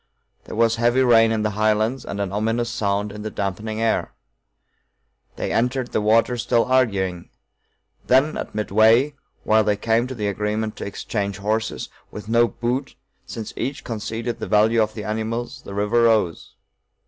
[0.45, 4.15] There was heavy rain in the highlands and an ominous sound in the dampening air.
[5.35, 7.29] They entered the water still arguing.
[8.07, 12.95] Then, at midway, while they came to the agreement to exchange horses, with no 'boot,'
[13.27, 16.55] since each conceded the value of the animals, the river rose.